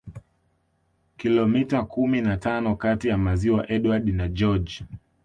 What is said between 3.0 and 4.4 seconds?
ya maziwa Edward na